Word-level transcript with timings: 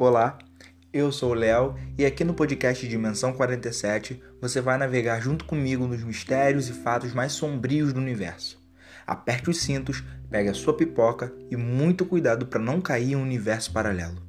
Olá, 0.00 0.38
eu 0.92 1.10
sou 1.10 1.32
o 1.32 1.34
Léo 1.34 1.74
e 1.98 2.06
aqui 2.06 2.22
no 2.22 2.32
podcast 2.32 2.86
Dimensão 2.86 3.32
47 3.32 4.22
você 4.40 4.60
vai 4.60 4.78
navegar 4.78 5.20
junto 5.20 5.44
comigo 5.44 5.88
nos 5.88 6.04
mistérios 6.04 6.68
e 6.68 6.72
fatos 6.72 7.12
mais 7.12 7.32
sombrios 7.32 7.92
do 7.92 7.98
universo. 7.98 8.64
Aperte 9.04 9.50
os 9.50 9.58
cintos, 9.58 10.04
pegue 10.30 10.50
a 10.50 10.54
sua 10.54 10.76
pipoca 10.76 11.34
e 11.50 11.56
muito 11.56 12.06
cuidado 12.06 12.46
para 12.46 12.60
não 12.60 12.80
cair 12.80 13.14
em 13.14 13.16
um 13.16 13.22
universo 13.22 13.72
paralelo. 13.72 14.22